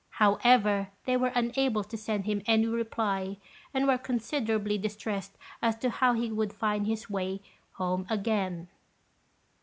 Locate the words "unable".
1.35-1.83